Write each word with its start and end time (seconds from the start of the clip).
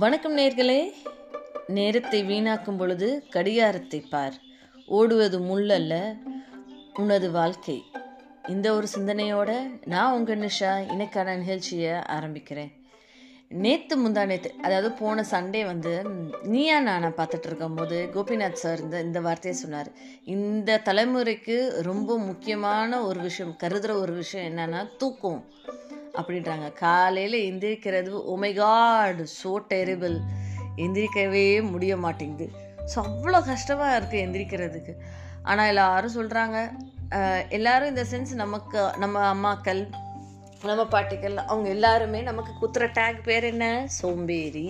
வணக்கம் 0.00 0.36
நேர்களே. 0.36 0.90
நேரத்தை 1.66 2.24
வீணாக்கும் 2.24 2.78
பொழுது 2.78 3.24
கடிகாரத்தை 3.30 4.04
பார். 4.10 4.32
ஓடுவது 4.86 5.38
முள்ளல்ல 5.38 6.18
உனது 6.94 7.30
வாழ்க்கை. 7.30 7.82
இந்த 8.48 8.74
ஒரு 8.74 8.86
சிந்தனையோட 8.94 9.78
நான் 9.84 10.12
உங்கள் 10.12 10.38
நிஷா 10.38 10.70
இன்னைக்கான 10.86 11.36
நிகழ்ச்சியை 11.36 11.92
ஆரம்பிக்கிறேன். 11.92 12.72
நேற்று 13.48 14.08
முந்தா 14.08 14.26
நேற்று 14.26 14.54
அதாவது 14.62 14.92
போன 14.92 15.24
சண்டே 15.30 15.64
வந்து 15.64 16.02
நீயா 16.42 16.80
நானா 16.80 17.06
பார்த்துட்டு 17.06 17.46
இருக்கும்போது 17.46 18.08
கோபிநாத் 18.14 18.52
சார் 18.52 18.80
இந்த 18.80 19.00
இந்த 19.00 19.20
வார்த்தையை 19.20 19.60
சொன்னார். 19.60 19.92
இந்த 20.24 20.80
தலைமுறைக்கு 20.84 21.82
ரொம்ப 21.82 22.18
முக்கியமான 22.18 23.02
ஒரு 23.02 23.20
விஷயம் 23.20 23.56
கருதுகிற 23.56 23.98
ஒரு 23.98 24.12
விஷயம் 24.12 24.56
என்னன்னா 24.56 24.96
தூக்கம். 24.96 25.44
அப்படின்றாங்க. 26.18 26.66
காலையில் 26.84 27.38
எந்திரிக்கிறது 27.48 28.12
ஒமைகாடு 28.34 29.24
ஸோ 29.40 29.52
டெரிபிள் 29.72 30.16
எந்திரிக்கவே 30.84 31.46
முடிய 31.72 31.94
மாட்டேங்குது. 32.04 32.46
ஸோ 32.90 32.96
அவ்வளோ 33.08 33.40
கஷ்டமாக 33.50 33.96
இருக்குது 33.98 34.22
எந்திரிக்கிறதுக்கு. 34.26 34.94
ஆனால் 35.50 35.70
எல்லாரும் 35.72 36.16
சொல்கிறாங்க 36.18 36.58
எல்லாரும் 37.58 37.90
இந்த 37.92 38.02
சென்ஸ் 38.10 38.32
நமக்கு 38.44 38.80
நம்ம 39.02 39.22
அம்மாக்கள் 39.34 39.82
நம்ம 40.68 40.82
பாட்டிகள் 40.94 41.36
அவங்க 41.50 41.68
எல்லாருமே 41.76 42.18
நமக்கு 42.30 42.52
குத்துற 42.60 42.86
டேக் 42.98 43.20
பேர் 43.28 43.44
என்ன? 43.52 43.66
சோம்பேறி. 44.00 44.66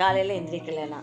காலையில் 0.00 0.38
எந்திரிக்கலைன்னா. 0.38 1.00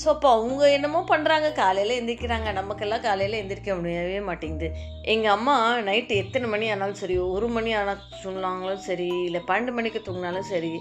ஸோ 0.00 0.06
அப்போ 0.12 0.28
அவங்க 0.36 0.62
என்னமோ 0.76 1.00
பண்ணுறாங்க 1.10 1.48
காலையில் 1.60 1.96
எந்திரிக்கிறாங்க. 1.98 2.48
நமக்கெல்லாம் 2.58 3.02
காலையில் 3.06 3.40
எந்திரிக்க 3.40 3.72
முடியவே 3.78 4.20
மாட்டேங்குது. 4.28 4.68
எங்கள் 5.14 5.34
அம்மா 5.36 5.54
நைட்டு 5.88 6.14
எத்தனை 6.22 6.46
மணி 6.54 6.68
ஆனாலும் 6.74 7.00
சரி 7.02 7.16
ஒரு 7.34 7.48
மணி 7.56 7.72
ஆனால் 7.80 8.04
சொன்னாங்களும் 8.24 8.86
சரி 8.88 9.08
இல்லை 9.28 9.42
பன்னெண்டு 9.50 9.74
மணிக்கு 9.78 10.02
தூங்கினாலும் 10.08 10.48
சரி 10.52 10.72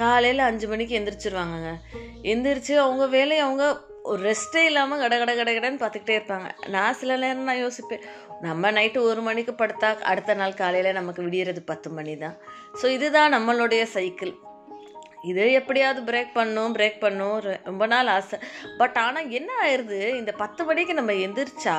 காலையில் 0.00 0.48
அஞ்சு 0.50 0.68
மணிக்கு 0.70 0.98
எந்திரிச்சிருவாங்கங்க. 0.98 1.72
எந்திரிச்சு 2.32 2.76
அவங்க 2.84 3.04
வேலையை 3.16 3.42
அவங்க 3.46 3.66
ஒரு 4.12 4.20
ரெஸ்ட்டே 4.28 4.62
இல்லாமல் 4.70 5.02
கட 5.02 5.14
கட 5.20 5.32
கட 5.36 5.50
கடன்னு 5.56 5.82
பார்த்துக்கிட்டே 5.82 6.16
இருப்பாங்க. 6.18 6.48
நான் 6.74 6.98
சில 7.00 7.16
நேரம் 7.22 7.48
நான் 7.50 7.62
யோசிப்பேன் 7.64 8.02
நம்ம 8.46 8.70
நைட்டு 8.78 8.98
ஒரு 9.10 9.20
மணிக்கு 9.28 9.52
படுத்தா 9.60 9.90
அடுத்த 10.12 10.34
நாள் 10.40 10.60
காலையில் 10.62 10.98
நமக்கு 10.98 11.20
விடியறது 11.26 11.60
பத்து 11.70 11.90
மணி 11.98 12.14
தான் 12.24 12.36
ஸோ 12.80 12.86
இதுதான் 12.96 13.34
நம்மளுடைய 13.36 13.82
சைக்கிள் 13.96 14.32
இது 15.30 15.44
எப்படியாவது 15.60 16.00
பிரேக் 16.10 16.32
பண்ணும் 16.38 16.74
பிரேக் 16.76 16.98
பண்ணும் 17.04 17.36
ரொம்ப 17.68 17.84
நாள் 17.92 18.10
ஆசை. 18.16 18.38
பட் 18.80 18.98
ஆனால் 19.04 19.30
என்ன 19.38 19.50
ஆயிடுது 19.64 20.00
இந்த 20.20 20.32
பத்து 20.42 20.64
மணிக்கு 20.64 20.94
நம்ம 21.00 21.12
எந்திரிச்சா 21.26 21.76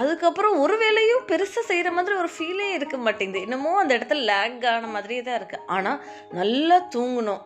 அதுக்கப்புறம் 0.00 0.56
ஒரு 0.64 0.74
வேலையும் 0.78 1.24
பெருசாக 1.30 1.64
செய்கிற 1.70 1.88
மாதிரி 1.90 2.14
ஒரு 2.22 2.30
ஃபீலே 2.34 2.68
இருக்க 2.78 2.96
மாட்டேங்குது. 2.96 3.44
என்னமோ 3.46 3.72
அந்த 3.78 3.92
இடத்துல 3.98 4.22
லேக் 4.32 4.66
ஆன 4.72 4.90
மாதிரியே 4.96 5.22
தான் 5.28 5.38
இருக்குது 5.40 5.66
ஆனால் 5.76 6.02
நல்லா 6.40 6.78
தூங்கணும் 6.96 7.42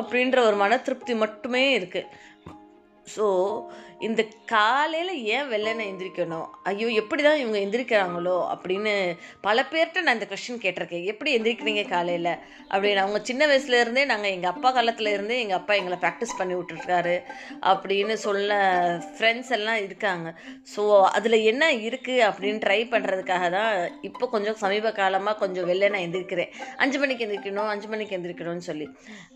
அப்படின்ற 0.00 0.38
ஒரு 0.48 0.56
மன 0.62 0.78
திருப்தி 0.86 1.14
மட்டுமே 1.24 1.64
இருக்குது 1.78 2.08
ஸோ 3.14 3.26
இந்த 4.06 4.22
காலையில் 4.52 5.12
ஏன் 5.34 5.46
வெள்ளனை 5.50 5.84
எந்திரிக்கணும்? 5.90 6.48
ஐயோ 6.70 6.88
எப்படி 7.00 7.22
தான் 7.26 7.38
இவங்க 7.42 7.58
எந்திரிக்கிறாங்களோ 7.64 8.34
அப்படின்னு 8.54 8.92
பல 9.46 9.62
பேர்கிட்ட 9.70 10.02
நான் 10.06 10.18
இந்த 10.18 10.28
கொஷின் 10.32 10.60
கேட்டிருக்கேன். 10.64 11.06
எப்படி 11.12 11.30
எந்திரிக்கிறீங்க 11.36 11.82
காலையில்? 11.92 12.32
அப்படின்னு 12.72 13.02
அவங்க 13.02 13.20
சின்ன 13.28 13.42
வயசுலேருந்தே 13.50 14.04
நாங்கள் 14.10 14.32
எங்கள் 14.36 14.52
அப்பா 14.52 14.70
காலத்துல 14.78 15.12
இருந்தே 15.16 15.38
எங்கள் 15.44 15.58
அப்பா 15.60 15.76
எங்களை 15.80 15.98
ப்ராக்டிஸ் 16.02 16.36
பண்ணி 16.40 16.54
விட்டுருக்காரு 16.58 17.14
அப்படின்னு 17.72 18.16
சொல்ல 18.26 18.58
ஃப்ரெண்ட்ஸ் 19.14 19.52
எல்லாம் 19.58 19.80
இருக்காங்க. 19.86 20.26
ஸோ 20.74 20.82
அதில் 21.18 21.38
என்ன 21.52 21.70
இருக்குது 21.86 22.26
அப்படின்னு 22.28 22.60
ட்ரை 22.66 22.80
பண்ணுறதுக்காக 22.92 23.48
தான் 23.56 23.72
இப்போ 24.10 24.28
கொஞ்சம் 24.34 24.60
சமீப 24.64 24.92
காலமாக 25.00 25.36
கொஞ்சம் 25.44 25.68
வெள்ளனை 25.72 26.00
எந்திரிக்கிறேன். 26.08 26.52
அஞ்சு 26.84 27.00
மணிக்கு 27.04 27.26
எந்திரிக்கணும் 27.28 27.72
அஞ்சு 27.76 27.90
மணிக்கு 27.94 28.18
எந்திரிக்கணும்னு 28.18 28.68
சொல்லி. 28.70 28.88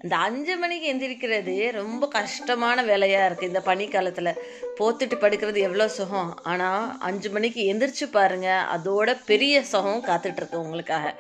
இந்த 0.05 0.15
அஞ்சு 0.29 0.57
மணிக்கு 0.65 0.93
எந்திரிக்கிறது 0.95 1.57
ரொம்ப 1.81 2.05
கஷ்டமான 2.19 2.79
வேலையாக 2.93 3.31
இருக்குது 3.31 3.53
இந்த 3.53 3.60
பனிக்காலத்தில் 3.65 4.39
போத்துட்டு 4.79 5.17
படுக்கிறது 5.21 5.61
எவ்வளோ 5.61 5.89
சுகம்? 5.89 6.43
ஆனால் 6.43 6.99
அஞ்சு 7.01 7.31
மணிக்கு 7.31 7.63
எந்திரிச்சு 7.73 8.09
பாருங்க 8.13 8.49
அதோட 8.77 9.17
பெரிய 9.27 9.63
சுகம் 9.63 10.05
காத்துட்ருக்கு 10.05 10.57
உங்களுக்காக. 10.57 11.15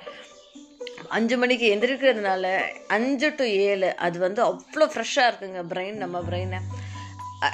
அஞ்சு 1.08 1.36
மணிக்கு 1.36 1.66
எந்திரிக்கிறதுனால 1.74 2.46
அஞ்சு 2.88 3.34
டு 3.36 3.44
ஏழு 3.44 3.94
அது 3.96 4.18
வந்து 4.18 4.42
அவ்வளோ 4.42 4.86
ஃப்ரெஷ்ஷாக 4.86 5.28
இருக்குங்க 5.30 5.62
பிரெயின் 5.74 5.94
நம்ம 5.94 6.20
பிரெயினை 6.20 6.60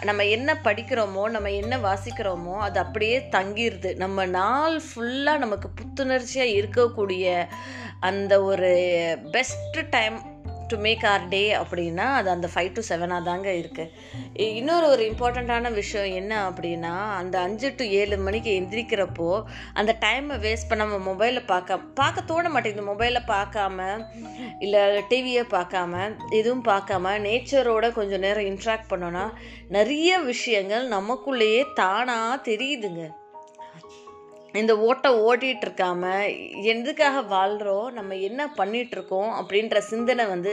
நம்ம 0.05 0.25
என்ன 0.25 0.61
படிக்கிறோமோ 0.65 1.25
நம்ம 1.31 1.51
என்ன 1.53 1.75
வாசிக்கிறோமோ 1.79 2.59
அது 2.59 2.79
அப்படியே 2.81 3.29
தங்கிடுது 3.33 3.95
நம்ம 3.97 4.27
நாள் 4.27 4.81
ஃபுல்லாக 4.81 5.39
நமக்கு 5.39 5.69
புத்துணர்ச்சியாக 5.71 6.55
இருக்கக்கூடிய 6.57 7.27
அந்த 8.01 8.43
ஒரு 8.43 8.71
best 9.33 9.79
time 9.91 10.17
to 10.69 10.77
make 10.77 11.05
our 11.07 11.29
day 11.29 11.55
அப்படின்னா 11.55 12.07
அது 12.13 12.31
அந்த 12.31 12.49
ஃபைவ் 12.55 12.71
டு 12.73 12.83
செவனாக 12.89 13.23
தாங்க 13.23 13.51
இருக்குது 13.53 13.91
இன்னொரு 14.57 14.87
ஒரு 14.89 15.03
இம்பார்ட்டண்ட்டான 15.11 15.73
விஷயம் 15.73 16.15
என்ன 16.15 16.51
அப்படின்னா 16.51 16.95
அந்த 17.11 17.39
அஞ்சு 17.39 17.75
டு 17.77 17.85
ஏழு 17.85 18.17
மணிக்கு 18.17 18.51
எந்திரிக்கிறப்போ 18.61 19.43
அந்த 19.75 19.97
டைமை 20.01 20.39
வேஸ்ட் 20.39 20.69
பண்ணாமல் 20.69 21.05
மொபைலை 21.07 21.43
பார்க்க 21.47 21.79
பார்க்க 21.79 22.29
தோண 22.33 22.49
மாட்டேங்குது. 22.49 22.89
மொபைலை 22.93 23.23
பார்க்காம 23.27 24.07
இல்லை 24.59 24.83
டிவியை 25.11 25.45
பார்க்காம 25.51 26.15
எதுவும் 26.31 26.65
பார்க்காம 26.65 27.15
நேச்சரோட 27.27 27.93
கொஞ்சம் 27.93 28.21
நேரம் 28.21 28.45
இன்ட்ராக்ட் 28.45 28.91
பண்ணோன்னா 28.91 29.25
நிறைய 29.69 30.19
விஷயங்கள் 30.19 30.89
நமக்குள்ளேயே 30.89 31.63
தானாக 31.75 32.43
தெரியுதுங்க. 32.51 33.05
இந்த 34.61 34.75
ஓட்டை 34.89 35.11
ஓட்டிகிட்டு 35.29 35.65
இருக்காம 35.67 36.03
எதுக்காக 36.73 37.21
வாழ்கிறோம் 37.35 37.89
நம்ம 37.99 38.15
என்ன 38.29 38.43
பண்ணிகிட்ருக்கோம் 38.59 39.31
அப்படின்ற 39.39 39.79
சிந்தனை 39.91 40.25
வந்து 40.35 40.53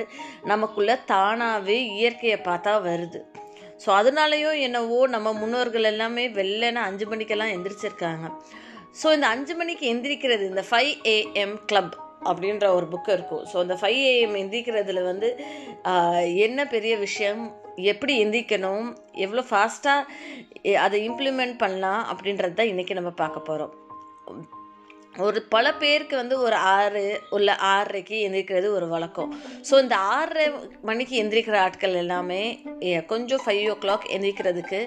நமக்குள்ள 0.52 0.94
தானாகவே 1.12 1.78
இயற்கையை 1.98 2.38
பார்த்தா 2.48 2.74
வருது. 2.90 3.22
ஸோ 3.84 3.90
அதனாலயும் 4.00 4.58
என்னவோ 4.68 5.00
நம்ம 5.16 5.34
முன்னோர்கள் 5.42 5.90
எல்லாமே 5.92 6.26
வெள்ளன 6.40 6.84
அஞ்சு 6.90 7.06
மணிக்கெல்லாம் 7.12 7.54
எந்திரிச்சிருக்காங்க. 7.56 8.26
ஸோ 9.02 9.08
இந்த 9.18 9.28
அஞ்சு 9.36 9.54
மணிக்கு 9.60 9.86
எந்திரிக்கிறது 9.94 10.44
இந்த 10.52 10.64
ஃபைவ் 10.70 10.92
ஏஎம் 11.16 11.56
கிளப் 11.70 11.96
அப்படின்ற 12.30 12.66
ஒரு 12.78 12.86
புக்கு 12.92 13.12
இருக்கும். 13.18 13.44
ஸோ 13.52 13.56
அந்த 13.64 13.76
ஃபைவ் 13.82 14.02
ஏஎம் 14.12 14.36
எந்திரிக்கிறதுல 14.42 15.04
வந்து 15.12 15.30
என்ன 16.46 16.66
பெரிய 16.76 16.94
விஷயம்? 17.06 17.44
எப்படி 17.92 18.14
எந்திரிக்கணும்? 18.24 18.88
எவ்வளோ 19.26 19.44
ஃபாஸ்ட்டாக 19.52 20.76
அதை 20.86 20.98
இம்ப்ளிமெண்ட் 21.10 21.56
பண்ணலாம் 21.64 22.04
அப்படின்றது 22.12 22.58
தான் 22.60 22.72
இன்றைக்கி 22.74 22.94
நம்ம 23.00 23.14
பார்க்க 23.24 23.50
போகிறோம் 23.50 23.74
ஒரு 25.26 25.40
பல 25.54 25.66
பேருக்கு 25.82 26.16
வந்து 26.20 26.36
ஒரு 26.44 26.58
ஆறு 26.76 27.02
உள்ள 27.36 27.50
ஆறரைக்கு 27.72 28.16
எந்திரிக்கிறது 28.26 28.68
ஒரு 28.78 28.86
வழக்கம். 28.94 29.32
ஸோ 29.70 29.74
இந்த 29.82 29.96
ஆறரை 30.14 30.46
மணிக்கு 30.90 31.16
எந்திரிக்கிற 31.24 31.58
ஆட்கள் 31.66 31.98
எல்லாமே 32.02 32.40
கொஞ்சம் 33.12 33.42
ஃபைவ் 33.44 33.66
ஓ 33.74 33.76
கிளாக் 33.84 34.06
எந்திரிக்கிறதுக்கு 34.16 34.80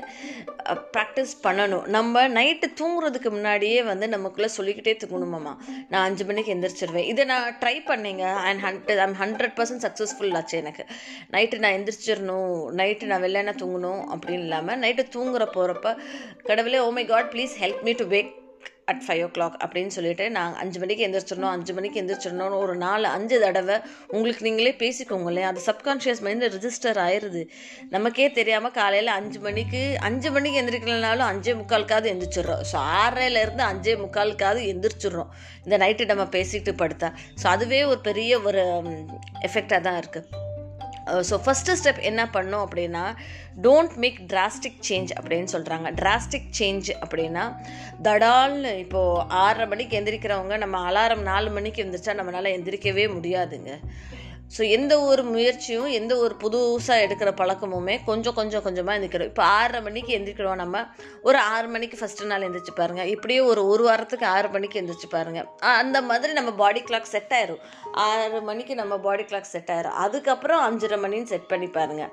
ப்ராக்டிஸ் 0.95 1.35
பண்ணணும். 1.45 1.85
நம்ம 1.97 2.25
நைட்டு 2.39 2.69
தூங்குறதுக்கு 2.81 3.31
முன்னாடியே 3.37 3.83
வந்து 3.91 4.07
நமக்குள்ளே 4.15 4.49
சொல்லிக்கிட்டே 4.57 4.95
தூங்கணுமாம்மா 5.03 5.53
நான் 5.93 6.07
அஞ்சு 6.07 6.27
மணிக்கு 6.31 6.55
எந்திரிச்சிருவேன். 6.55 7.07
இதை 7.13 7.27
நான் 7.33 7.47
ட்ரை 7.63 7.77
பண்ணிங்க. 7.91 8.25
And 8.47 8.63
hundred 8.67 9.03
I'm 9.05 9.17
hundred 9.23 9.55
percent 9.61 9.85
successful 9.87 10.35
ஆச்சு 10.41 10.57
எனக்கு. 10.63 10.87
நைட்டு 11.37 11.61
நான் 11.67 11.77
எந்திரிச்சிடணும் 11.79 12.57
நைட்டு 12.81 13.11
நான் 13.13 13.25
வெள்ளன 13.27 13.55
தூங்கணும் 13.63 14.03
அப்படின்னு 14.15 14.49
இல்லாமல் 14.49 14.81
நைட்டு 14.87 15.05
தூங்குற 15.17 15.47
போகிறப்ப 15.59 15.95
கடவுளே 16.51 16.81
ஓ 16.89 16.91
my 16.99 17.07
God 17.15 17.31
please 17.37 17.57
help 17.63 17.85
me 17.89 17.95
to 18.03 18.09
wake 18.17 18.33
at 18.89 19.03
five 19.05 19.23
o'clock 19.37 19.57
அப்படின்னு 19.65 19.93
சொல்லிட்டு 19.95 20.25
நான் 20.31 20.53
அஞ்சு 20.63 20.79
மணிக்கு 20.83 21.05
எந்திரிச்சிடணும் 21.07 21.53
அஞ்சு 21.55 21.73
மணிக்கு 21.75 22.01
எந்திரிச்சிடணும்னு 22.03 22.59
ஒரு 22.65 22.75
நாலு 22.77 23.07
அஞ்சு 23.09 23.37
தடவை 23.41 23.77
உங்களுக்கு 24.09 24.45
நீங்களே 24.45 24.73
பேசிக்கோங்களேன் 24.83 25.49
அது 25.51 25.61
சப்கான்ஷியஸ் 25.67 26.23
மைண்டில் 26.27 26.53
ரிஜிஸ்டர் 26.57 27.01
ஆயிடுது 27.07 27.43
நமக்கே 27.91 28.29
தெரியாமல் 28.33 28.77
காலையில் 28.79 29.13
அஞ்சு 29.19 29.41
மணிக்கு 29.41 29.83
அஞ்சு 30.11 30.31
மணிக்கு 30.31 30.61
எந்திரிக்கலனாலும் 30.63 31.29
அஞ்சே 31.33 31.55
முக்காலுக்காவது 31.63 32.13
எந்திரிச்சிடுறோம். 32.15 32.65
ஸோ 32.73 32.79
ஆறரைலேருந்து 33.03 33.67
அஞ்சே 33.73 33.97
முக்காலுக்காவது 34.05 34.63
எந்திரிச்சிடுறோம். 34.73 35.33
இந்த 35.65 35.77
நைட்டு 35.85 36.13
நம்ம 36.15 36.27
பேசிக்கிட்டு 36.39 36.75
படுத்தா. 36.85 37.11
ஸோ 37.43 37.49
அதுவே 37.49 37.85
ஒரு 37.85 38.01
பெரிய 38.01 38.41
ஒரு 38.41 38.65
எஃபெக்டாக 39.51 39.81
தான் 39.81 40.01
இருக்குது 40.03 40.46
ஸோ 41.29 41.37
ஃபஸ்ட்டு 41.45 41.77
ஸ்டெப் 41.81 42.01
என்ன 42.03 42.23
பண்ணோம் 42.33 42.65
அப்படின்னா 42.67 43.05
டோன்ட் 43.63 43.95
மேக் 43.97 44.21
டிராஸ்டிக் 44.33 44.81
சேஞ்ச் 44.89 45.13
அப்படின்னு 45.19 45.53
சொல்கிறாங்க 45.53 45.91
டிராஸ்டிக் 45.95 46.51
சேஞ்ச் 46.59 46.91
அப்படின்னா 47.05 47.45
தடால்னு 48.03 48.73
இப்போது 48.79 49.25
ஆறரை 49.43 49.67
மணிக்கு 49.67 49.99
எந்திரிக்கிறவங்க 50.01 50.57
நம்ம 50.59 50.79
அலாரம் 50.91 51.23
நாலு 51.23 51.51
மணிக்கு 51.51 51.83
எழுந்திரிச்சா 51.85 52.17
நம்மளால் 52.21 52.55
எந்திரிக்கவே 52.57 53.07
முடியாதுங்க. 53.17 53.73
ஸோ 54.55 54.63
எந்த 54.75 54.95
ஒரு 55.11 55.23
முயற்சியும் 55.33 55.89
எந்த 55.99 56.13
ஒரு 56.25 56.35
புதுசாக 56.43 57.05
எடுக்கிற 57.07 57.31
பழக்கமுமே 57.41 57.95
கொஞ்சம் 58.09 58.37
கொஞ்சம் 58.39 58.65
கொஞ்சமாக 58.67 58.97
எந்திரிக்கிறோம் 58.99 59.31
இப்போ 59.33 59.45
ஆறரை 59.57 59.81
மணிக்கு 59.87 60.13
எந்திரிக்கிறோம் 60.19 60.61
நம்ம. 60.63 60.83
ஒரு 61.29 61.39
ஆறு 61.55 61.67
மணிக்கு 61.75 61.97
ஃபஸ்ட்டு 62.01 62.29
நாள் 62.31 62.47
எந்திரிச்சு 62.49 62.75
பாருங்க. 62.81 63.03
இப்படியே 63.15 63.41
ஒரு 63.51 63.63
ஒரு 63.73 63.85
வாரத்துக்கு 63.89 64.27
ஆறு 64.37 64.51
மணிக்கு 64.57 64.81
எந்திரிச்சு 64.83 65.11
பாருங்கள் 65.17 65.49
அந்த 65.83 66.01
மாதிரி 66.11 66.33
நம்ம 66.39 66.53
பாடி 66.63 66.83
கிளாக் 66.91 67.13
செட் 67.15 67.35
ஆயிரும். 67.39 67.63
ஆறு 68.07 68.41
மணிக்கு 68.51 68.75
நம்ம 68.83 68.95
பாடி 69.09 69.27
கிளாக் 69.31 69.53
செட் 69.55 69.73
ஆயிரும். 69.77 69.99
அதுக்கப்புறம் 70.07 70.65
அஞ்சரை 70.69 70.99
மணின்னு 71.05 71.31
செட் 71.35 71.51
பண்ணி 71.53 71.71
பாருங்கள் 71.79 72.13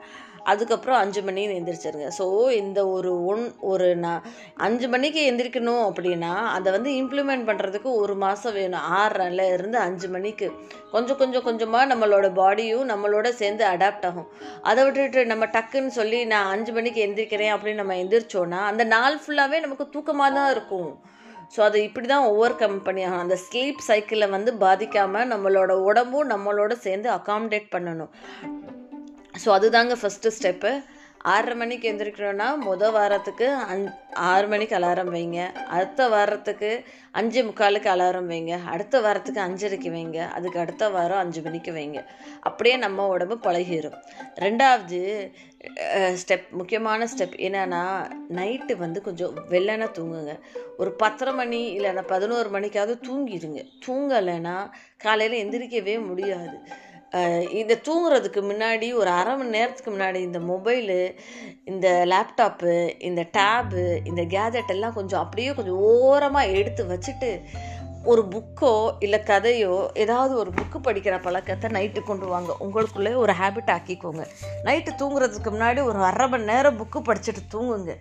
அதுக்கப்புறம் 0.52 0.98
அஞ்சு 1.02 1.22
மணின்னு 1.28 1.58
எந்திரிச்சிருங்க. 1.60 2.08
ஸோ 2.18 2.26
இந்த 2.62 2.80
ஒரு 2.96 3.12
ஒன் 3.32 3.44
ஒரு 3.72 3.88
நான் 4.06 4.26
அஞ்சு 4.68 4.88
மணிக்கு 4.94 5.22
எந்திரிக்கணும் 5.30 5.84
அப்படின்னா 5.90 6.34
அதை 6.56 6.70
வந்து 6.76 6.92
இம்ப்ளிமெண்ட் 7.02 7.48
பண்ணுறதுக்கு 7.50 7.90
ஒரு 8.02 8.16
மாதம் 8.24 8.56
வேணும். 8.60 8.86
ஆறரைல 9.00 9.46
இருந்து 9.56 9.80
அஞ்சு 9.88 10.10
மணிக்கு. 10.16 10.50
கொஞ்சம் 10.96 11.20
கொஞ்சம் 11.22 11.46
கொஞ்சமாக 11.48 11.90
நம்மளோட 11.92 12.28
பாடியும் 12.42 12.90
நம்மளோட 12.94 13.28
சேர்ந்து 13.42 13.66
அடாப்ட் 13.74 14.08
ஆகும். 14.10 14.30
அதை 14.72 14.84
விட்டுட்டு 14.86 15.24
நம்ம 15.32 15.46
டக்குன்னு 15.56 15.94
சொல்லி 16.00 16.22
நான் 16.34 16.52
அஞ்சு 16.56 16.74
மணிக்கு 16.80 17.02
எந்திரிக்கிறேன் 17.08 17.56
அப்படின்னு 17.56 17.82
நம்ம 17.84 17.98
எந்திரிச்சோன்னா 18.04 18.62
அந்த 18.72 18.86
நாள் 18.96 19.18
ஃபுல்லாகவே 19.24 19.60
நமக்கு 19.66 19.88
தூக்கமாக 19.96 20.38
தான் 20.40 20.52
இருக்கும். 20.56 20.92
ஸோ 21.56 21.60
அதை 21.66 21.80
இப்படி 21.88 22.08
தான் 22.12 22.28
ஓவர் 22.30 22.60
கம் 22.60 22.78
பண்ணியாகணும் 22.86 23.24
அந்த 23.24 23.36
ஸ்லீப் 23.46 23.82
சைக்கிளை 23.88 24.28
வந்து 24.36 24.52
பாதிக்காமல் 24.64 25.30
நம்மளோட 25.34 25.72
உடம்பும் 25.90 26.32
நம்மளோட 26.34 26.74
சேர்ந்து 26.86 27.10
அகாமடேட் 27.18 27.68
பண்ணணும். 27.76 28.14
ஸோ 29.42 29.48
அதுதாங்க 29.58 29.94
ஃபஸ்ட்டு 30.02 30.34
ஸ்டெப்பு 30.38 30.72
ஆறரை 31.34 31.56
மணிக்கு 31.60 31.86
எந்திரிக்கணும்னா 31.92 32.48
மொதல் 32.66 32.94
வாரத்துக்கு 32.96 33.46
அஞ் 33.74 33.84
ஆறு 34.30 34.48
மணிக்கு 34.48 34.76
அலாரம் 34.80 35.12
வைங்க. 35.16 35.40
அடுத்த 35.76 36.08
வாரத்துக்கு 36.10 36.70
அஞ்சு 37.12 37.42
முக்காலுக்கு 37.44 37.90
அலாரம் 37.94 38.28
வைங்க. 38.32 38.54
அடுத்த 38.74 39.02
வாரத்துக்கு 39.02 39.42
அஞ்சரைக்கு 39.46 39.90
வைங்க. 39.96 40.20
அதுக்கு 40.38 40.60
அடுத்த 40.60 40.90
வாரம் 40.90 41.22
அஞ்சு 41.24 41.42
மணிக்கு 41.42 41.72
வைங்க. 41.72 42.00
அப்படியே 42.42 42.76
நம்ம 42.76 43.08
உடம்பு 43.08 43.38
பழகிடும் 43.48 43.98
ரெண்டாவது 44.46 45.00
ஸ்டெப் 46.22 46.48
முக்கியமான 46.60 47.06
ஸ்டெப் 47.06 47.36
என்னென்னா 47.48 47.84
நைட்டு 48.40 48.76
வந்து 48.78 49.02
கொஞ்சம் 49.02 49.36
வெள்ளன 49.50 49.92
தூங்குங்க. 49.98 50.34
ஒரு 50.78 50.92
பத்தரை 51.04 51.34
மணி 51.34 51.62
இல்லைன்னா 51.78 52.04
பதினோரு 52.08 52.50
மணிக்காவது 52.58 52.96
தூங்கிடுங்க. 53.10 53.62
தூங்கலைன்னா 53.88 54.58
காலையில் 54.98 55.42
எந்திரிக்கவே 55.44 55.96
முடியாது. 56.10 56.58
இந்த 57.52 57.80
தூங்குறதுக்கு 57.88 58.42
முன்னாடி 58.42 58.94
ஒரு 58.94 59.10
அரை 59.10 59.36
மணி 59.36 59.50
நேரத்துக்கு 59.50 59.92
முன்னாடி 59.92 60.16
இந்த 60.16 60.40
மொபைலு 60.40 61.16
இந்த 61.64 61.88
லேப்டாப்பு 62.12 62.94
இந்த 63.00 63.22
டேபு 63.38 63.84
இந்த 64.06 64.22
கேஜெட் 64.22 64.68
எல்லாம் 64.68 64.94
கொஞ்சம் 64.94 65.20
அப்படியே 65.20 65.54
கொஞ்சம் 65.54 65.76
ஓரமாக 65.76 66.48
எடுத்து 66.48 66.84
வச்சுட்டு 66.86 67.32
ஒரு 68.06 68.22
புக்கோ 68.22 68.92
இல்லை 69.00 69.20
கதையோ 69.20 69.92
ஏதாவது 69.94 70.36
ஒரு 70.36 70.52
புக்கு 70.52 70.78
படிக்கிற 70.84 71.22
பழக்கத்தை 71.22 71.70
நைட்டு 71.72 72.02
கொண்டு 72.04 72.26
வாங்க. 72.26 72.56
உங்களுக்குள்ளே 72.60 73.16
ஒரு 73.16 73.34
ஹேபிட் 73.34 73.72
ஆக்கிக்கோங்க. 73.76 74.24
நைட்டு 74.64 74.92
தூங்குறதுக்கு 75.00 75.52
முன்னாடி 75.52 75.84
ஒரு 75.84 76.00
அரை 76.00 76.28
மணி 76.28 76.44
நேரம் 76.44 76.80
புக்கு 76.80 77.02
படிச்சுட்டு 77.02 77.44
தூங்குங்க. 77.54 77.94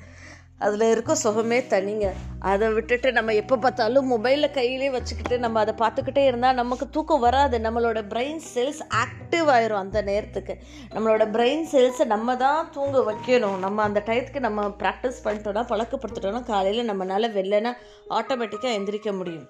அதில் 0.58 0.90
இருக்க 0.90 1.14
சுகமே 1.14 1.60
தனிங்க. 1.60 2.08
அதை 2.38 2.72
விட்டுட்டு 2.72 3.12
நம்ம 3.12 3.34
எப்போ 3.34 3.56
பார்த்தாலும் 3.56 4.10
மொபைலில் 4.12 4.50
கையிலே 4.50 4.90
வச்சுக்கிட்டு 4.90 5.38
நம்ம 5.38 5.60
அதை 5.60 5.74
பார்த்துக்கிட்டே 5.78 6.24
இருந்தால் 6.24 6.54
நமக்கு 6.54 6.90
தூக்கம் 6.90 7.20
வராது. 7.20 7.58
நம்மளோட 7.58 8.00
பிரெயின் 8.12 8.40
செல்ஸ் 8.54 8.82
ஆக்டிவ் 9.02 9.48
ஆயிரும் 9.56 9.82
அந்த 9.84 10.02
நேரத்துக்கு. 10.02 10.56
நம்மளோட 10.94 11.26
பிரெயின் 11.36 11.64
செல்ஸை 11.72 12.04
நம்ம 12.04 12.36
தான் 12.36 12.70
தூங்க 12.70 13.12
வைக்கணும். 13.12 13.58
நம்ம 13.58 13.82
அந்த 13.82 14.02
டயத்துக்கு 14.06 14.40
நம்ம 14.40 14.62
ப்ராக்டிஸ் 14.62 15.20
பண்ணிட்டோன்னா 15.24 15.64
பழக்கப்படுத்திட்டோம்னா 15.72 16.42
காலையில் 16.42 16.90
நம்மளால் 16.90 17.36
வெளிலன்னா 17.38 17.72
ஆட்டோமேட்டிக்காக 18.10 18.76
எந்திரிக்க 18.78 19.16
முடியும். 19.16 19.48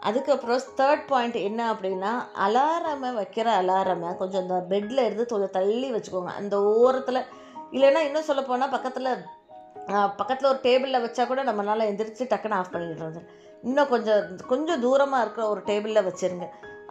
அதுக்கப்புறம் 0.00 0.60
தேர்ட் 0.76 1.06
பாயிண்ட் 1.06 1.34
என்ன 1.34 1.72
அப்படின்னா 1.72 2.10
அலாரமை 2.46 3.10
வைக்கிற 3.20 3.48
அலாரமை 3.60 4.16
கொஞ்சம் 4.16 4.42
இந்த 4.42 4.64
பெட்டில் 4.68 5.04
இருந்து 5.04 5.26
கொஞ்சம் 5.26 5.50
தள்ளி 5.50 5.92
வச்சுக்கோங்க. 5.92 6.32
அந்த 6.40 6.62
ஓரத்தில் 6.62 7.26
இல்லைன்னா 7.72 8.00
இன்னும் 8.08 8.22
சொல்ல 8.22 8.42
போனால் 8.42 8.70
பக்கத்தில் 8.70 9.10
பக்கத்தில் 10.18 10.50
ஒரு 10.52 10.60
டேபிளில் 10.66 11.04
வச்சா 11.04 11.24
கூட 11.30 11.40
நம்மளால் 11.48 11.88
எந்திரிச்சு 11.90 12.24
டக்குன்னு 12.32 12.58
ஆஃப் 12.58 12.72
பண்ணிடுறது. 12.74 13.20
இன்னும் 13.68 13.90
கொஞ்சம் 13.92 14.22
கொஞ்சம் 14.52 14.82
தூரமாக 14.84 15.24
இருக்கிற 15.24 15.44
ஒரு 15.52 15.60
டேபிளில் 15.68 16.06
வச்சுருங்க. 16.08 16.46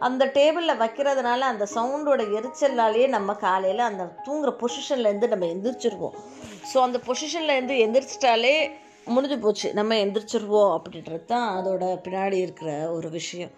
அந்த 0.06 0.24
டேபிளில் 0.36 0.80
வைக்கிறதுனால 0.82 1.40
அந்த 1.52 1.64
சவுண்டோட 1.74 2.22
எரிச்சலாலேயே 2.38 3.08
நம்ம 3.16 3.34
காலையில் 3.44 3.82
அந்த 3.90 4.04
தூங்குற 4.26 4.52
பொசிஷன்லேருந்து 4.62 5.28
நம்ம 5.32 5.48
எந்திரிச்சிருவோம். 5.54 6.16
ஸோ 6.70 6.76
அந்த 6.86 6.98
பொசிஷன்லேருந்து 7.08 7.76
எந்திரிச்சிட்டாலே 7.84 8.54
முடிஞ்சு 9.14 9.36
போச்சு. 9.44 9.68
நம்ம 9.78 9.96
எந்திரிச்சிருவோம் 10.04 10.72
அப்படின்றது 10.76 11.24
தான் 11.32 11.48
அதோட 11.58 11.84
பின்னாடி 12.06 12.38
இருக்கிற 12.44 12.70
ஒரு 12.96 13.08
விஷயம். 13.18 13.52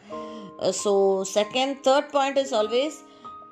So 0.82 0.92
second 1.36 1.76
third 1.88 2.10
point 2.16 2.40
is 2.42 2.54
always 2.60 2.98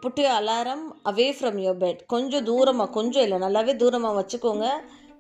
put 0.03 0.25
alarm 0.39 0.85
away 1.11 1.29
from 1.37 1.59
your 1.65 1.81
bed 1.83 2.01
கொஞ்சம் 2.15 2.47
தூரமாக 2.51 2.95
கொஞ்சம் 2.99 3.25
இல்லை 3.27 3.39
நல்லாவே 3.45 3.75
தூரமாக 3.83 4.19
வச்சுக்கோங்க. 4.21 4.67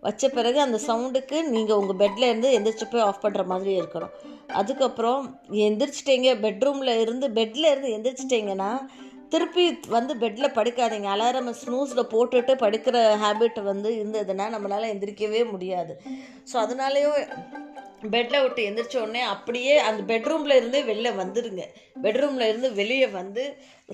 வச்ச 0.07 0.29
பிறகு 0.37 0.59
அந்த 0.67 0.79
சவுண்டுக்கு 0.87 1.37
நீங்கள் 1.55 1.79
உங்கள் 1.81 2.01
பெட்டில் 2.03 2.29
இருந்து 2.31 2.49
எந்திரிச்சு 2.57 2.87
போய் 2.93 3.07
ஆஃப் 3.09 3.23
பண்ணுற 3.25 3.45
மாதிரி 3.53 3.73
இருக்கணும். 3.81 4.15
அதுக்கப்புறம் 4.61 5.23
எந்திரிச்சிட்டிங்க 5.67 6.31
பெட்ரூமில் 6.45 7.01
இருந்து 7.05 7.27
பெட்டில் 7.39 7.71
இருந்து 7.73 7.95
எந்திரிச்சிட்டிங்கன்னா 7.97 8.71
திருப்பி 9.33 9.65
வந்து 9.95 10.13
பெட்டில் 10.23 10.55
படுக்காதீங்க. 10.57 11.09
அலாரம் 11.15 11.49
ஸ்னூஸில் 11.61 12.11
போட்டுட்டு 12.13 12.53
படுக்கிற 12.65 12.97
ஹேபிட் 13.23 13.59
வந்து 13.71 13.91
இருந்ததுன்னா 14.01 14.47
நம்மளால் 14.55 14.91
எந்திரிக்கவே 14.93 15.41
முடியாது. 15.53 15.95
ஸோ 16.51 16.57
அதனாலேயோ 16.65 17.13
பெட்டில் 18.11 18.43
விட்டு 18.43 18.63
எந்திரிச்ச 18.69 18.97
உடனே 18.97 19.21
அப்படியே 19.21 19.79
அந்த 19.79 20.01
பெட்ரூமில் 20.13 20.57
இருந்தே 20.57 20.81
வெளில 20.83 21.09
வந்துடுங்க 21.17 21.63
பெட்ரூமில் 22.03 22.49
இருந்து 22.49 22.73
வெளியே 22.73 23.07
வந்து 23.07 23.43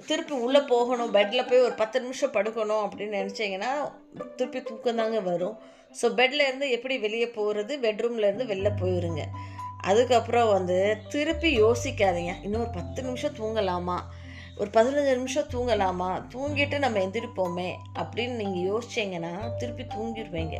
திருப்பி 0.07 0.35
உள்ளே 0.35 0.61
போகணும். 0.61 1.11
பெட்டில் 1.11 1.45
போய் 1.45 1.61
ஒரு 1.61 1.73
பத்து 1.73 2.01
நிமிஷம் 2.01 2.33
படுக்கணும் 2.33 2.85
அப்படின்னு 2.87 3.19
நினச்சிங்கன்னா 3.21 3.71
திருப்பி 4.37 4.63
தூக்கம் 4.63 4.97
தாங்க 4.97 5.21
வரும். 5.21 5.57
ஸோ 6.03 6.09
பெட்டில் 6.15 6.47
இருந்து 6.47 6.71
எப்படி 6.71 6.99
வெளியே 6.99 7.29
போகிறது 7.29 7.79
பெட்ரூமில் 7.79 8.29
இருந்து 8.29 8.51
வெளில 8.55 8.71
போயிருங்க. 8.83 9.25
அதுக்கப்புறம் 9.83 10.49
வந்து 10.49 10.97
திருப்பி 11.09 11.63
யோசிக்காதீங்க. 11.63 12.33
இன்னும் 12.43 12.61
ஒரு 12.61 12.71
பத்து 12.71 13.03
நிமிஷம் 13.03 13.37
தூங்கலாமா? 13.39 13.99
ஒரு 14.61 14.71
பதினஞ்சு 14.77 15.13
நிமிஷம் 15.19 15.51
தூங்கலாமா? 15.53 16.09
தூங்கிட்டு 16.33 16.79
நம்ம 16.79 16.99
எந்திரிப்போமே 17.01 17.69
அப்படின்னு 18.01 18.35
நீங்கள் 18.41 18.67
யோசிச்சிங்கன்னா 18.71 19.31
திருப்பி 19.61 19.85
தூங்கிடுவீங்க 19.95 20.57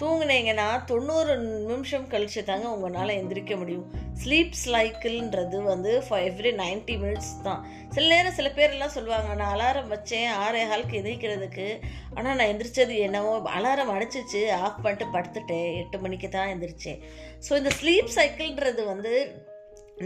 தூங்குனீங்கன்னா 0.00 0.66
தொண்ணூறு 0.90 1.32
நிமிஷம் 1.70 2.06
கழிச்சு 2.12 2.42
தாங்க 2.44 2.66
உங்களால் 2.74 3.16
எந்திரிக்க 3.20 3.56
முடியும். 3.56 3.88
ஸ்லீப் 4.20 4.54
சைக்கிள்ன்றது 4.64 5.58
வந்து 5.62 5.90
ஃபார் 6.04 6.22
எவ்ரி 6.28 6.52
நைன்ட்டி 6.62 6.94
மினிட்ஸ் 7.02 7.32
தான். 7.42 7.60
சில 7.94 8.06
நேரம் 8.14 8.36
சில 8.38 8.48
பேர்லாம் 8.58 8.94
சொல்லுவாங்க 8.96 9.34
நான் 9.34 9.52
அலாரம் 9.56 9.92
வச்சேன் 9.94 10.30
ஆறே 10.44 10.62
ஹாலுக்கு 10.70 10.98
எந்திரிக்கிறதுக்கு. 11.00 11.68
ஆனால் 12.14 12.36
நான் 12.38 12.50
எந்திரிச்சது 12.52 12.96
என்னவோ 13.08 13.34
அலாரம் 13.58 13.94
அடிச்சிச்சு 13.96 14.42
ஆஃப் 14.62 14.82
பண்ணிட்டு 14.82 15.08
படுத்துட்டேன். 15.16 15.70
எட்டு 15.82 15.98
மணிக்கு 15.98 16.28
தான் 16.28 16.52
எந்திரிச்சேன். 16.54 17.00
ஸோ 17.48 17.52
இந்த 17.62 17.72
ஸ்லீப் 17.80 18.16
சைக்கிள்ன்றது 18.18 18.84
வந்து 18.92 19.14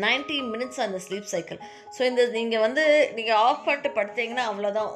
நைன்டி 0.02 0.37
மினிட்ஸ் 0.52 0.81
அந்த 0.85 0.99
ஸ்லீப் 1.05 1.29
சைக்கிள் 1.32 1.58
ஸோ 1.96 2.00
இந்த 2.11 2.23
நீங்கள் 2.37 2.62
வந்து 2.64 2.85
நீங்கள் 3.17 3.41
ஆஃப் 3.49 3.64
பண்ணிட்டு 3.67 3.91
படுத்தீங்கன்னா 3.99 4.44
அவ்வளோதான் 4.50 4.91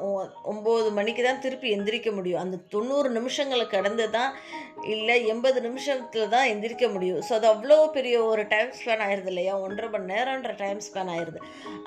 ஒம்பது 0.53 0.89
மணிக்கு 0.99 1.23
தான் 1.27 1.43
திருப்பி 1.45 1.69
எந்திரிக்க 1.77 2.11
முடியும். 2.17 2.41
அந்த 2.45 2.56
தொண்ணூறு 2.75 3.09
நிமிஷங்களை 3.19 3.67
கடந்து 3.75 4.06
தான் 4.17 4.33
இல்லை 4.95 5.17
எண்பது 5.33 5.59
நிமிஷத்தில் 5.67 6.33
தான் 6.35 6.49
எந்திரிக்க 6.53 6.87
முடியும். 6.95 7.21
ஸோ 7.27 7.33
அது 7.39 7.47
அவ்வளோ 7.53 7.79
பெரிய 7.97 8.17
ஒரு 8.31 8.43
டைம் 8.55 8.73
ஸ்பேன் 8.79 9.05
ஆயிடுது 9.06 9.31
இல்லையா? 9.33 9.55
ஒன்றரை 9.67 9.89
மணி 9.95 10.11
நேரன்ற 10.12 10.53
டைம் 10.62 10.81
ஸ்பேன் 10.89 11.12
ஆயிடுது 11.15 11.41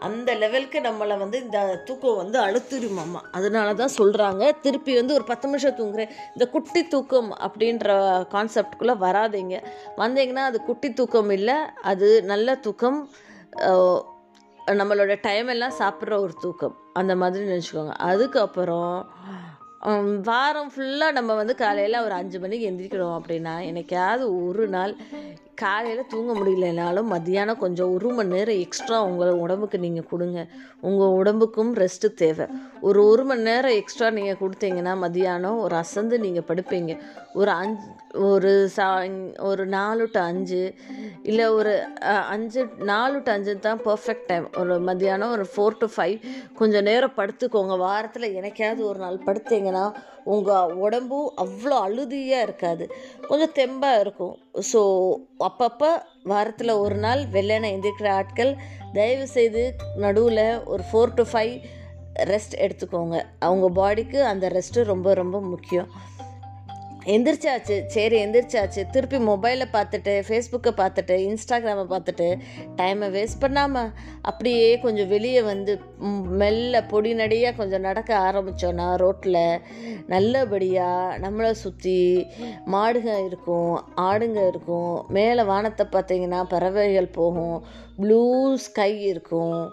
அந்த 0.08 0.36
லெவலுக்கு 0.44 0.82
நம்மளை 0.88 1.18
வந்து 1.24 1.40
இந்த 1.46 1.60
தூக்கம் 1.90 2.20
வந்து 2.22 2.40
அழுத்திடும் 2.48 3.02
அம்மா 3.06 3.24
அதனால 3.40 3.76
தான் 3.84 3.96
சொல்கிறாங்க 4.00 4.44
திருப்பி 4.66 4.96
வந்து 5.02 5.16
ஒரு 5.20 5.28
பத்து 5.32 5.48
நிமிஷம் 5.52 5.78
தூங்குறேன். 5.82 6.12
இந்த 6.36 6.48
குட்டி 6.56 6.84
தூக்கம் 6.96 7.30
அப்படின்ற 7.48 7.90
கான்செப்டுக்குள்ளே 8.36 8.98
வராதிங்க. 9.06 9.58
வந்தீங்கன்னா 10.02 10.46
அது 10.52 10.60
குட்டி 10.72 10.92
தூக்கம் 11.02 11.32
இல்லை 11.40 11.60
அது 11.92 12.10
நல்ல 12.34 12.56
தூக்கம். 12.68 13.00
நம்மளோட 14.80 15.14
டைம் 15.28 15.48
எல்லாம் 15.54 15.80
சாப்பிட்ற 15.80 16.18
ஒரு 16.26 16.34
தூக்கம். 16.44 16.76
அந்த 17.00 17.14
மாதிரி 17.22 17.44
நினச்சிக்கோங்க. 17.52 17.94
அதுக்கப்புறம் 18.12 18.94
வாரம் 20.28 20.72
ஃபுல்லாக 20.74 21.16
நம்ம 21.18 21.36
வந்து 21.38 21.54
காலையில் 21.62 22.04
ஒரு 22.06 22.14
அஞ்சு 22.18 22.38
மணிக்கு 22.40 22.68
எந்திரிக்கிறோம் 22.70 23.16
அப்படின்னா 23.20 23.54
என்னைக்காவது 23.70 24.24
ஒரு 24.48 24.66
நாள் 24.76 24.92
காலையில் 25.62 26.10
தூங்க 26.12 26.32
முடியலனாலும் 26.40 27.10
மத்தியானம் 27.14 27.62
கொஞ்சம் 27.64 27.94
ஒரு 27.96 28.10
மணி 28.18 28.32
நேரம் 28.36 28.60
எக்ஸ்ட்ரா 28.66 28.98
உங்கள் 29.08 29.40
உடம்புக்கு 29.44 29.78
நீங்கள் 29.86 30.08
கொடுங்க. 30.12 30.40
உங்கள் 30.90 31.16
உடம்புக்கும் 31.20 31.72
ரெஸ்ட்டு 31.84 32.14
தேவை. 32.22 32.48
ஒரு 32.88 33.02
ஒரு 33.08 33.26
மணி 33.32 33.44
நேரம் 33.50 33.78
எக்ஸ்ட்ரா 33.82 34.10
நீங்கள் 34.20 34.40
கொடுத்தீங்கன்னா 34.44 34.94
மத்தியானம் 35.06 35.60
ஒரு 35.66 35.76
அசந்து 35.84 36.18
நீங்கள் 36.26 36.48
படுப்பீங்க. 36.52 36.94
ஒரு 37.34 37.52
அஞ்சு 37.62 37.90
ஒரு 38.28 38.70
சா 38.76 38.88
ஒரு 39.50 39.64
நாலு 39.66 40.04
டு 40.14 40.20
அஞ்சு 40.20 40.62
இல்லை 41.30 41.46
ஒரு 41.58 41.74
அஞ்சு 42.34 42.62
நாலு 42.90 43.18
டு 43.26 43.32
அஞ்சு 43.32 43.54
தான் 43.60 43.82
பர்ஃபெக்ட் 43.88 44.28
டைம் 44.28 44.48
ஒரு 44.62 44.80
மத்தியானம் 44.80 45.34
ஒரு 45.36 45.46
ஃபோர் 45.54 45.78
டு 45.82 45.88
ஃபைவ் 45.96 46.16
கொஞ்சம் 46.60 46.88
நேரம் 46.90 47.16
படுத்துக்கோங்க. 47.20 47.78
வாரத்தில் 47.86 48.36
எனக்காவது 48.40 48.82
ஒரு 48.90 49.00
நாள் 49.00 49.18
படுத்தீங்கன்னா 49.28 49.86
உங்கள் 50.24 50.74
உடம்பும் 50.86 51.30
அவ்வளோ 51.44 51.78
அழுதியாக 51.88 52.46
இருக்காது. 52.48 52.88
கொஞ்சம் 53.30 53.56
தெம்பாக 53.60 54.00
இருக்கும். 54.00 54.36
ஸோ 54.72 54.82
அப்பப்போ 55.50 55.92
வாரத்தில் 56.24 56.80
ஒரு 56.86 56.96
நாள் 56.96 57.24
வெள்ளனை 57.38 57.70
எந்திரிக்கிற 57.76 58.10
ஆட்கள் 58.20 58.54
தயவு 58.94 59.28
செய்து 59.28 59.76
நடுவில் 60.06 60.46
ஒரு 60.66 60.84
ஃபோர் 60.92 61.16
டு 61.20 61.26
ஃபைவ் 61.34 61.56
ரெஸ்ட் 62.32 62.56
எடுத்துக்கோங்க. 62.66 63.18
அவங்க 63.40 63.68
பாடிக்கு 63.82 64.22
அந்த 64.24 64.46
ரெஸ்ட்டு 64.58 64.90
ரொம்ப 64.94 65.14
ரொம்ப 65.14 65.42
முக்கியம். 65.42 65.90
எந்திரிச்சாச்சு 67.06 67.84
சரி 67.88 68.16
எந்திரிச்சாச்சு. 68.24 68.82
திருப்பி 68.92 69.18
மொபைலை 69.18 69.66
பார்த்துட்டு 69.72 70.14
ஃபேஸ்புக்கை 70.28 70.72
பார்த்துட்டு 70.82 71.16
இன்ஸ்டாகிராமை 71.28 71.86
பார்த்துட்டு 71.94 72.40
டைமை 72.76 73.08
வேஸ்ட் 73.16 73.40
பண்ணாமல் 73.40 73.90
அப்படியே 74.22 74.80
கொஞ்சம் 74.80 75.08
வெளியே 75.08 75.42
வந்து 75.42 75.80
மெல்ல 76.42 76.84
பொடி 76.86 77.14
நடியாக 77.14 77.56
கொஞ்சம் 77.56 77.82
நடக்க 77.82 78.18
ஆரம்பித்தோன்னா 78.18 78.96
ரோட்டில் 78.96 79.62
நல்லபடியாக 80.08 81.18
நம்மளை 81.18 81.52
சுற்றி 81.52 82.28
மாடுங்க 82.66 83.26
இருக்கும் 83.26 83.84
ஆடுங்க 83.96 84.48
இருக்கும். 84.48 85.06
மேலே 85.08 85.44
வானத்தை 85.44 85.88
பார்த்தீங்கன்னா 85.92 86.44
பறவைகள் 86.44 87.08
போகும். 87.08 87.64
ப்ளூ 87.98 88.58
ஸ்கை 88.58 89.02
இருக்கும். 89.02 89.72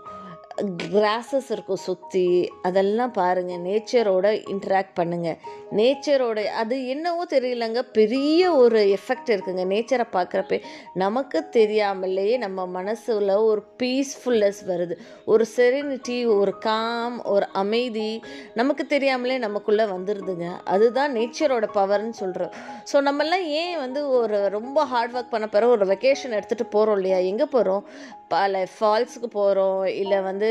கிராஸஸ் 0.93 1.50
இருக்கும் 1.50 1.85
சுற்றி 1.87 2.27
அதெல்லாம் 2.62 3.12
பாருங்கள் 3.12 3.62
நேச்சரோட 3.69 4.27
இன்ட்ராக்ட் 4.53 4.95
பண்ணுங்கள் 5.00 5.38
நேச்சரோட 5.79 6.38
அது 6.61 6.75
என்னவோ 6.87 7.23
தெரியலங்க. 7.31 7.81
பெரிய 7.93 8.53
ஒரு 8.53 8.79
எஃபெக்ட் 8.97 9.31
இருக்குங்க. 9.35 9.65
நேச்சரை 9.73 10.07
பார்க்குறப்ப 10.12 10.61
நமக்கு 10.95 11.38
தெரியாமலேயே 11.49 12.37
நம்ம 12.37 12.67
மனசில் 12.67 13.33
ஒரு 13.49 13.62
பீஸ்ஃபுல்னஸ் 13.83 14.61
வருது. 14.67 14.95
ஒரு 15.25 15.45
செரினிட்டி 15.57 16.19
ஒரு 16.38 16.59
காம் 16.59 17.25
ஒரு 17.25 17.49
அமைதி 17.53 18.09
நமக்கு 18.55 18.87
தெரியாமலே 18.87 19.38
நமக்குள்ளே 19.38 19.85
வந்துடுதுங்க 19.85 20.47
அதுதான் 20.65 21.15
நேச்சரோட 21.17 21.69
பவர்னு 21.75 22.15
சொல்கிறோம் 22.23 22.55
ஸோ 22.93 22.97
நம்மெல்லாம் 23.09 23.47
ஏன் 23.62 23.79
வந்து 23.79 24.03
ஒரு 24.11 24.49
ரொம்ப 24.49 24.85
ஹார்ட் 24.85 25.15
ஒர்க் 25.15 25.35
பண்ண 25.35 25.49
பிறகு 25.49 25.71
ஒரு 25.71 25.87
வெக்கேஷன் 25.87 26.37
எடுத்துகிட்டு 26.38 26.67
போகிறோம் 26.71 26.97
இல்லையா? 26.97 27.19
எங்கே 27.33 27.45
போகிறோம் 27.45 27.85
பல 28.29 28.67
ஃபால்ஸுக்கு 28.73 29.29
போகிறோம் 29.33 29.85
இல்லை 29.85 30.21
வந்து 30.21 30.48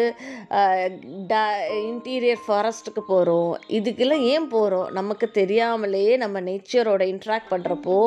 இன்டீரியர் 1.90 2.44
ஃபாரஸ்ட்டுக்கு 2.46 3.04
போகிறோம் 3.12 3.54
இதுக்கெல்லாம் 3.78 4.26
ஏன் 4.34 4.48
போகிறோம் 4.56 4.92
நமக்கு 5.00 5.28
தெரியாமலேயே 5.40 6.14
நம்ம 6.24 6.42
நேச்சரோட 6.50 7.04
இன்ட்ராக்ட் 7.14 7.52
பண்ணுறப்போ 7.54 7.98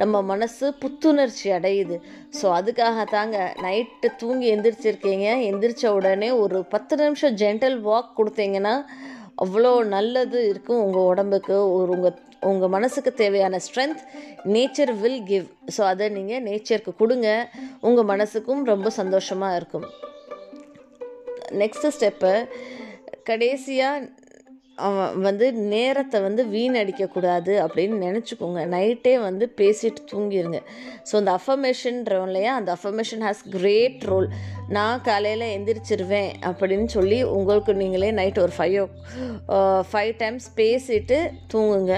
நம்ம 0.00 0.16
மனசு 0.30 0.66
புத்துணர்ச்சி 0.82 1.48
அடையுது. 1.56 1.96
ஸோ 2.38 2.46
அதுக்காக 2.58 3.04
தாங்க 3.14 3.38
நைட்டு 3.64 4.08
தூங்கி 4.20 4.46
எந்திரிச்சிருக்கீங்க. 4.54 5.26
எந்திரிச்ச 5.48 5.84
உடனே 5.98 6.28
ஒரு 6.42 6.58
பத்து 6.74 6.96
நிமிஷம் 7.04 7.36
ஜென்டல் 7.42 7.78
வாக் 7.88 8.16
கொடுத்தீங்கன்னா 8.18 8.74
அவ்வளோ 9.44 9.72
நல்லது 9.94 10.38
இருக்கும் 10.50 10.82
உங்கள் 10.84 11.08
உடம்புக்கு. 11.12 11.56
ஒரு 11.76 11.90
உங்கள் 11.96 12.18
உங்கள் 12.50 12.72
மனசுக்கு 12.74 13.10
தேவையான 13.20 13.58
strength 13.64 14.02
nature 14.54 14.92
will 15.00 15.22
give 15.30 15.48
so 15.76 15.82
அதை 15.92 16.06
நீங்கள் 16.16 16.44
நேச்சருக்கு 16.48 16.92
கொடுங்க. 17.02 17.28
உங்கள் 17.88 18.08
மனசுக்கும் 18.12 18.62
ரொம்ப 18.72 18.90
சந்தோஷமாக 19.00 19.58
இருக்கும். 19.60 19.86
நெக்ஸ்ட்டு 21.62 21.94
ஸ்டெப்பு 21.98 22.32
கடைசியாக 23.30 24.08
அவன் 24.78 25.22
வந்து 25.26 25.46
நேரத்தை 25.72 26.18
வந்து 26.26 26.42
வீணடிக்கக்கூடாது 26.54 27.54
அப்படின்னு 27.64 27.96
நினச்சிக்கோங்க. 28.04 28.60
நைட்டே 28.74 29.12
வந்து 29.26 29.44
பேசிட்டு 29.58 30.02
தூங்கிடுங்க 30.12 30.60
ஸோ 31.08 31.14
அந்த 31.20 31.32
அஃபர்மேஷன்றோம் 31.38 32.26
இல்லையா? 32.30 32.52
அந்த 32.60 32.70
அஃபர்மேஷன் 32.76 33.24
ஹாஸ் 33.26 33.42
கிரேட் 33.56 34.04
ரோல் 34.10 34.28
நான் 34.76 35.02
காலையில் 35.08 35.46
எந்திரிச்சிருவேன் 35.56 36.30
அப்படின்னு 36.50 36.88
சொல்லி 36.96 37.22
உங்களுக்கு 37.22 37.74
நீங்களே 37.82 38.10
நைட் 38.20 38.42
ஒரு 38.44 38.54
ஃபைவ் 38.58 38.78
ஃபைவ் 39.90 40.12
டைம்ஸ் 40.22 40.48
பேசிட்டு 40.56 41.18
தூங்குங்க. 41.54 41.96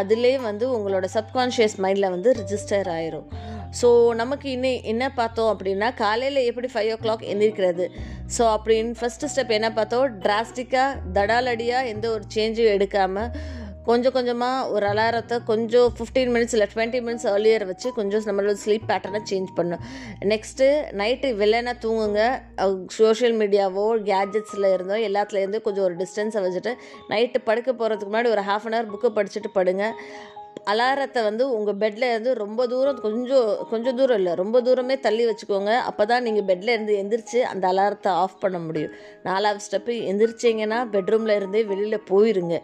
அதிலே 0.00 0.38
வந்து 0.48 0.66
உங்களோட 0.78 1.08
சப்கான்ஷியஸ் 1.18 1.78
மைண்டில் 1.84 2.14
வந்து 2.16 2.32
ரிஜிஸ்டர் 2.40 2.90
ஆயிரும். 2.96 3.28
ஸோ 3.80 3.88
நமக்கு 4.22 4.48
இன்னும் 4.56 4.84
என்ன 4.92 5.04
பார்த்தோம் 5.20 5.50
அப்படின்னா 5.52 5.90
காலையில் 6.02 6.46
எப்படி 6.50 6.70
ஃபைவ் 6.74 6.90
ஓ 6.94 6.98
கிளாக் 7.04 7.28
எந்திரிக்கிறது. 7.32 7.86
ஸோ 8.36 8.42
அப்படின்னு 8.56 8.98
ஃபஸ்ட்டு 9.00 9.30
ஸ்டெப் 9.34 9.56
என்ன 9.58 9.70
பார்த்தோம்? 9.78 10.18
டிராஸ்டிக்காக 10.26 10.98
தடாலடியாக 11.18 11.92
எந்த 11.94 12.08
ஒரு 12.16 12.26
சேஞ்சும் 12.36 12.74
எடுக்காமல் 12.76 13.32
கொஞ்சம் 13.88 14.14
கொஞ்சமாக 14.16 14.70
ஒரு 14.74 14.84
அலாரத்தை 14.92 15.36
கொஞ்சம் 15.50 15.92
ஃபிஃப்டீன் 15.98 16.32
மினிட்ஸ் 16.32 16.54
இல்லை 16.56 16.66
டுவெண்ட்டி 16.72 16.98
மினிட்ஸ் 17.04 17.26
ஏர்லியர் 17.30 17.64
வச்சு 17.70 17.88
கொஞ்சம் 17.98 18.26
நம்மளோட 18.28 18.56
ஸ்லீப் 18.64 18.84
பேட்டர்னை 18.90 19.20
சேஞ்ச் 19.30 19.50
பண்ணும். 19.58 19.84
நெக்ஸ்ட்டு 20.32 20.66
நைட்டு 21.00 21.28
வெள்ளனா 21.42 21.72
தூங்குங்க. 21.84 22.22
சோஷியல் 22.98 23.36
மீடியாவோ 23.42 23.86
கேஜெட்ஸில் 24.10 24.68
இருந்தோ 24.74 24.98
எல்லாத்துலேருந்து 25.08 25.60
கொஞ்சம் 25.68 25.86
ஒரு 25.88 25.96
டிஸ்டன்ஸை 26.02 26.42
வச்சுட்டு 26.46 26.74
நைட்டு 27.12 27.40
படுக்க 27.48 27.70
போகிறதுக்கு 27.72 28.12
முன்னாடி 28.12 28.30
ஒரு 28.36 28.44
ஹாஃப் 28.50 28.66
அன் 28.68 28.76
ஹவர் 28.78 28.92
புக்கை 28.94 29.12
படிச்சுட்டு 29.18 29.52
படுங்க. 29.58 29.86
அலாரத்தை 30.70 31.20
வந்து 31.26 31.44
உங்கள் 31.56 31.78
பெட்டில் 31.82 32.06
இருந்து 32.10 32.30
ரொம்ப 32.42 32.66
தூரம் 32.72 33.00
கொஞ்சம் 33.04 33.50
கொஞ்சம் 33.70 33.96
தூரம் 33.98 34.18
இல்லை 34.20 34.32
ரொம்ப 34.40 34.60
தூரமே 34.66 34.96
தள்ளி 35.06 35.24
வச்சுக்கோங்க. 35.28 35.72
அப்போ 35.90 36.04
தான் 36.10 36.24
நீங்கள் 36.26 36.46
பெட்டில் 36.48 36.72
இருந்து 36.74 36.94
எந்திரிச்சு 37.02 37.40
அந்த 37.52 37.64
அலாரத்தை 37.72 38.12
ஆஃப் 38.22 38.40
பண்ண 38.40 38.58
முடியும். 38.58 38.92
நாலாவது 39.28 39.64
ஸ்டெப்பு 39.66 39.94
எந்திரிச்சிங்கன்னா 40.10 40.80
பெட்ரூமில் 40.94 41.34
இருந்தே 41.36 41.62
வெளியில் 41.72 42.06
போயிருங்க. 42.10 42.56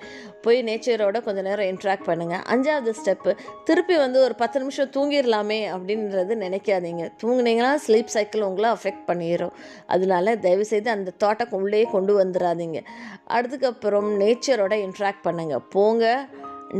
போய் 0.45 0.61
நேச்சரோட 0.69 1.19
கொஞ்சம் 1.27 1.49
நேரம் 1.51 1.71
இன்ட்ராக்ட் 1.73 2.09
பண்ணுங்கள் 2.11 2.45
அஞ்சாவது 2.55 2.95
ஸ்டெப்பு 3.01 3.33
திருப்பி 3.69 3.97
வந்து 3.97 4.19
ஒரு 4.27 4.35
பத்து 4.43 4.61
நிமிஷம் 4.65 4.93
தூங்கிடலாமே 4.97 5.61
அப்படின்றது 5.75 6.35
நினைக்காதீங்க. 6.47 7.05
தூங்குனீங்கன்னா 7.23 7.75
ஸ்லீப் 7.87 8.15
சைக்கிள் 8.17 8.49
உங்களை 8.51 8.71
அஃபெக்ட் 8.77 9.07
பண்ணிடும் 9.07 9.55
அதனால 9.87 10.37
தயவுசெய்து 10.47 10.91
அந்த 10.91 11.15
தோட்டக்கு 11.25 11.57
உள்ளே 11.63 11.85
கொண்டு 11.97 12.15
வந்துடாதீங்க. 12.23 12.81
அதுக்கப்புறம் 13.39 14.11
நேச்சரோட 14.23 14.75
இன்ட்ராக்ட் 14.87 15.27
பண்ணுங்கள் 15.29 15.65
போங்க. 15.77 16.05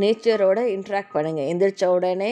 நேச்சரோட 0.01 0.59
இன்ட்ராக்ட் 0.75 1.15
பண்ணுங்கள் 1.15 1.49
எந்திரிச்ச 1.51 1.85
உடனே 1.85 2.31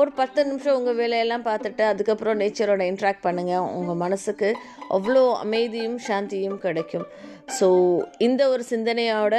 ஒரு 0.00 0.10
பத்து 0.12 0.40
நிமிஷம் 0.46 0.76
உங்கள் 0.78 0.96
வேலையெல்லாம் 1.00 1.44
பார்த்துட்டு 1.44 1.82
அதுக்கப்புறம் 1.90 2.38
நேச்சரோட 2.40 2.82
இன்ட்ராக்ட் 2.90 3.26
பண்ணுங்கள் 3.26 3.66
உங்கள் 3.78 4.00
மனசுக்கு 4.04 4.48
அவ்வளோ 4.96 5.22
அமைதியும் 5.44 5.98
சாந்தியும் 6.08 6.58
கிடைக்கும். 6.64 7.06
ஸோ 7.58 7.68
இந்த 8.18 8.42
ஒரு 8.48 8.64
சிந்தனையோட 8.70 9.36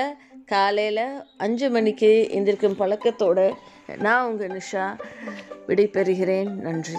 காலையில் 0.54 1.06
அஞ்சு 1.38 1.70
மணிக்கு 1.70 2.12
எந்திரிக்கும் 2.38 2.80
பழக்கத்தோடு 2.82 3.46
நான் 4.06 4.28
உங்கள் 4.30 4.54
நிஷா 4.58 4.86
விடைபெறுகிறேன். 5.68 6.52
நன்றி. 6.68 6.98